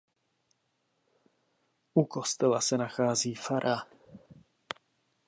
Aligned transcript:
U 1.95 2.03
kostela 2.05 2.61
se 2.61 2.77
nachází 2.77 3.35
fara. 3.35 3.87